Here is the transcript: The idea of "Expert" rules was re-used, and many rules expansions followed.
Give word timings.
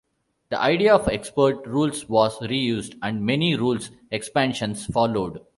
The 0.49 0.59
idea 0.59 0.95
of 0.95 1.07
"Expert" 1.09 1.67
rules 1.67 2.09
was 2.09 2.41
re-used, 2.41 2.95
and 3.03 3.23
many 3.23 3.55
rules 3.55 3.91
expansions 4.09 4.87
followed. 4.87 5.39